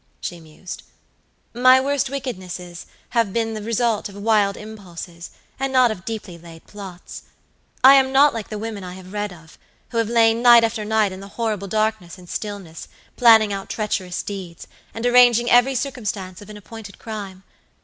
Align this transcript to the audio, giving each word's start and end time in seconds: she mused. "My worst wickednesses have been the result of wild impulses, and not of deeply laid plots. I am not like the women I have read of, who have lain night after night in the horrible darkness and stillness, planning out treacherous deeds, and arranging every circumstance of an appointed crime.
she 0.19 0.39
mused. 0.39 0.81
"My 1.53 1.79
worst 1.79 2.09
wickednesses 2.09 2.87
have 3.09 3.31
been 3.31 3.53
the 3.53 3.61
result 3.61 4.09
of 4.09 4.15
wild 4.15 4.57
impulses, 4.57 5.29
and 5.59 5.71
not 5.71 5.91
of 5.91 6.05
deeply 6.05 6.39
laid 6.39 6.65
plots. 6.65 7.21
I 7.83 7.93
am 7.93 8.11
not 8.11 8.33
like 8.33 8.49
the 8.49 8.57
women 8.57 8.83
I 8.83 8.95
have 8.95 9.13
read 9.13 9.31
of, 9.31 9.59
who 9.89 9.99
have 9.99 10.09
lain 10.09 10.41
night 10.41 10.63
after 10.63 10.83
night 10.85 11.11
in 11.11 11.19
the 11.19 11.27
horrible 11.37 11.67
darkness 11.67 12.17
and 12.17 12.27
stillness, 12.27 12.87
planning 13.15 13.53
out 13.53 13.69
treacherous 13.69 14.23
deeds, 14.23 14.65
and 14.91 15.05
arranging 15.05 15.51
every 15.51 15.75
circumstance 15.75 16.41
of 16.41 16.49
an 16.49 16.57
appointed 16.57 16.97
crime. 16.97 17.43